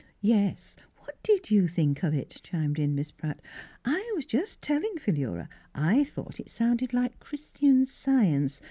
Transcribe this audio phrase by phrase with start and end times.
[0.23, 3.39] "Yes, what did you think of it?'' chim.ed in Miss Pratt."
[3.85, 8.59] I was just tell ing Philura I thought it sounded like Christian Science.